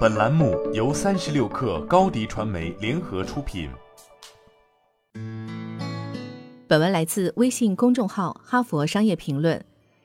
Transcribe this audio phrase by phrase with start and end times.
[0.00, 3.70] 本栏目由三十六氪高低传媒联合出品。
[6.66, 9.58] 本文来自微信公众号《哈佛商业评论》。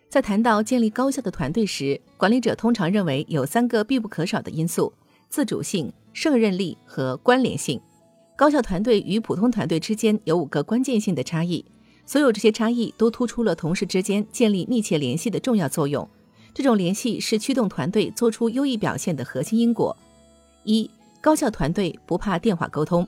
[0.10, 4.94] 在谈到建立高效的团队时，管理者通常认为有三个必不可少的因素：
[5.28, 7.82] 自主性、胜任力和关联性。
[8.38, 11.66] 高效团队与普通团队之间有五个关键性的差异，
[12.06, 16.08] 所有这些差异都突出了同事之间建立密切联系的重要作用。
[16.56, 19.96] 这种联系是驱动团队做出优异表现的核心因果。
[20.64, 23.06] 一、高效团队不怕电话沟通。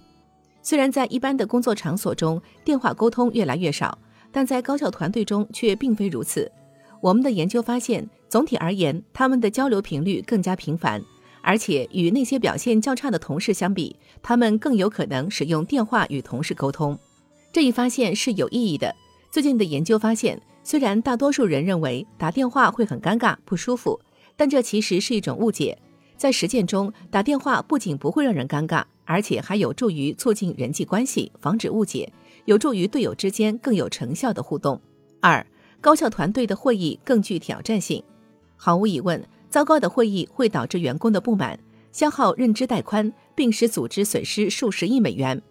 [0.62, 3.98] 虽然在一般的工作场所中，电话沟通越来越少，
[4.34, 6.52] 但在高效团队中却并非如此。
[7.00, 11.02] 我们的研究发现，总体而言，他们的交流频率更加频繁，
[11.42, 17.00] 而且与那些表现较差的同事相比，他们更有可能使用电话与同事沟通。
[17.54, 18.94] 这一发现是有意义的。
[19.32, 20.38] 最近的研究发现。
[20.68, 23.98] 虽然大多数人认为打电话会很尴尬、不舒服，
[24.36, 25.78] 但这其实是一种误解。
[26.18, 32.12] 在实践中，打电话不仅不会让人尴尬，而且还有助于促进人际关系，防止误解，
[32.44, 34.78] 有助于队友之间更有成效的互动。
[35.22, 35.48] 二、
[35.80, 38.04] 高效团队的会议更具挑战性。
[38.58, 41.58] 毫无疑问，糟糕的会议会导致员工的不满，
[41.94, 45.42] 消耗认知带宽，并使组织损失数十亿美元。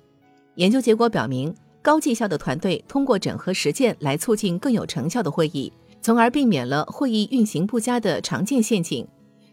[0.56, 1.54] 研究结果表明。
[1.86, 9.06] 高绩效的团队通过整合实践来促进更有成效的会议，从而避免了会议运行不佳的常见陷阱。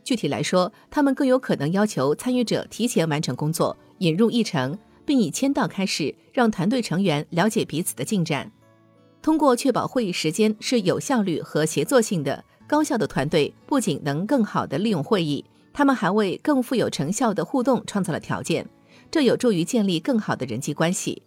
[0.03, 4.75] 具体来说，他们更有可能要求参与者提前完成工作，引入议程，
[5.05, 8.51] 并以签到开始，让团队成员了解彼此的进展。
[9.21, 18.67] 通过确保会议时间是有效率和协作性的，高效的团队不仅能更好地利用会议，他们还为更富有成效的互动创造了条件，
[19.11, 21.21] 这有助于建立更好的人际关系。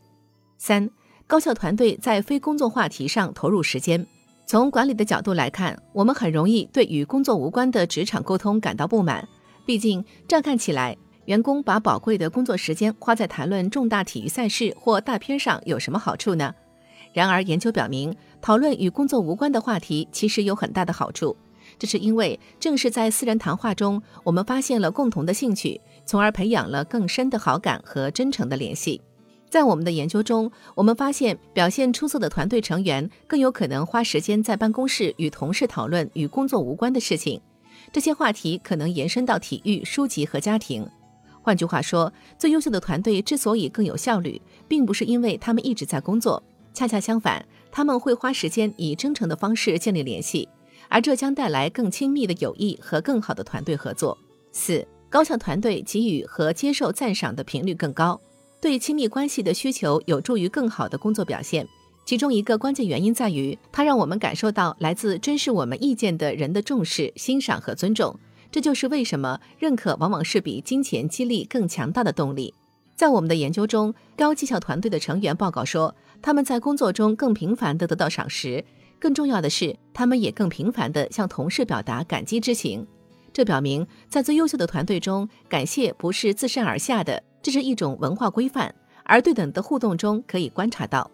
[0.59, 0.89] 三、
[1.27, 4.07] 高效团队在非工作话题上投入时间。
[4.47, 9.27] 从管理的角度来看，我们很容易对与工作无关的职场沟通感到不满。
[9.65, 16.55] 毕竟，乍看起来，员工把宝贵的工作时间花在谈论重大体育赛事或大片上有什么好处呢？
[17.13, 21.37] 然而，研究表明，讨论与工作无关的话题其实有很大的好处。
[21.79, 29.01] 这是因为，正是在私人谈话中，我们发现了共同的兴趣，从而培养了更深的好感和真诚的联系。
[29.49, 37.41] 在我们的研究中，我们发现表现出色的团队成员更有可能花时间在办公室与同事讨论与工作无关的事情。
[37.93, 40.87] 这些话题可能延伸到体育、书籍和家庭。
[41.41, 46.43] 换句话说，最优秀的团队之所以更有效率，并不是因为他们一直在工作，
[46.75, 50.49] 恰恰相反，他们会花时间以真诚的方式建立联系，
[50.89, 54.19] 而这将带来更亲密的友谊和更好的团队合作。
[54.51, 58.21] 四、高效团队给予和接受赞赏的频率更高。
[58.67, 61.65] 对亲密关系的需求有助于更好的工作表现，
[62.05, 68.19] 其中一个关键原因在于，它让我们感受到来自珍视我们意见的人的重视、欣赏和尊重。
[68.51, 72.53] 这就是为什么认可往往是比金钱激励更强大的动力。
[72.97, 78.65] 在我们的研究中，高绩效团队的成员报告说，他们在工作中更频繁地得到赏识，
[78.99, 82.85] 更重要的是，他们也更频繁地向同事表达感激之情。
[83.33, 87.23] 这表明，在最优秀的团队中，感谢不是自上而下的。
[87.47, 88.75] 这是一种文化规范，
[89.05, 91.09] 而对等的互动中可以观察到。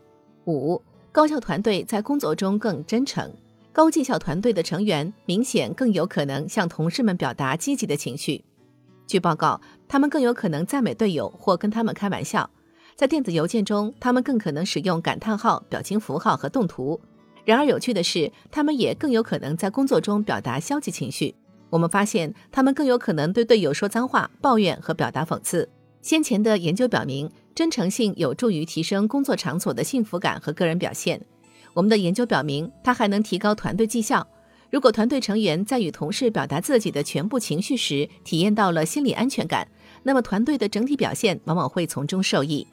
[0.46, 0.80] 五、
[1.12, 3.30] 高效团队在工作中更真诚，
[3.70, 8.42] 高绩效团队的成员明显更有可能向同事们表达积极的情绪。
[9.06, 12.48] 据报告，他们更有可能赞美队友或跟他们开玩笑。
[12.96, 16.98] 在电子邮件中，他们更可能使用感叹号、表情符号和动图。
[17.44, 21.34] 然而，有趣的是，他们也更有可能在工作中表达消极情绪。
[21.68, 25.68] 我们发现，他们更有可能对队友说脏话、抱怨和表达讽刺。
[26.02, 31.24] 先前的研究表明，真诚性有助于提升工作场所的幸福感和个人表现。
[31.74, 34.26] 我们的研究表明，它还能提高团队绩效。
[34.68, 39.68] 如果团队成员在与同事表达自己的全部情绪时，体验到了心理安全感，
[40.02, 42.66] 那么团队的整体表现往往会从中受益。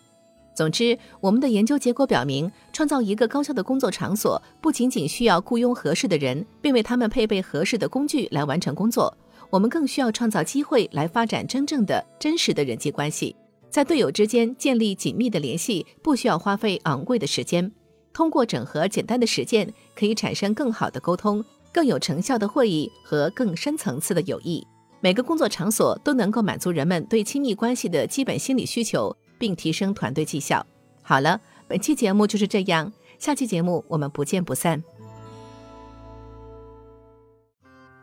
[0.56, 9.16] 总之，我们的研究结果表明，创造一个高效的工作场所，不仅仅需要雇佣合适的人，并为他们配备合适的工具来完成工作。
[9.50, 13.36] 我们更需要创造机会来发展真正的、真实的人际关系，
[13.70, 17.72] 在队友之间建立紧密的联系，不需要花费昂贵的时间。
[18.14, 24.66] 通过整合简单的实践，可以产生更好的沟通、更有成效的会议和更深层次的友谊。
[25.00, 30.66] 每个工作场所都能够满足人们对亲密关系的基本心理需求，并提升团队绩效。
[31.02, 34.84] 好了，本期节目就是这样，下期节目我们不见不散。